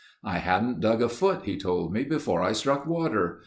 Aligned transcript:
"I 0.23 0.39
hadn't 0.39 0.79
dug 0.81 1.03
a 1.03 1.07
foot," 1.09 1.43
he 1.43 1.59
told 1.59 1.93
me 1.93 2.03
"before 2.03 2.41
I 2.41 2.53
struck 2.53 2.87
water. 2.87 3.39